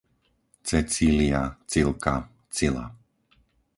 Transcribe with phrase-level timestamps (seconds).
[0.63, 2.15] Cecília, Cilka,
[2.55, 2.85] Cila